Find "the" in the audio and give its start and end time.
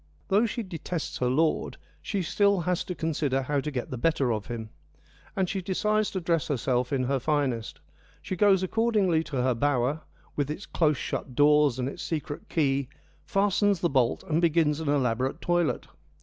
3.91-3.99, 13.81-13.91